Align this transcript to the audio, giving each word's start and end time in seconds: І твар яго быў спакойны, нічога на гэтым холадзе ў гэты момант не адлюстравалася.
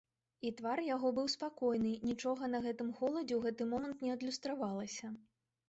І 0.49 0.51
твар 0.61 0.79
яго 0.95 1.11
быў 1.17 1.27
спакойны, 1.33 1.91
нічога 2.09 2.43
на 2.55 2.63
гэтым 2.65 2.89
холадзе 2.97 3.33
ў 3.39 3.39
гэты 3.47 3.71
момант 3.77 3.97
не 4.09 4.17
адлюстравалася. 4.17 5.15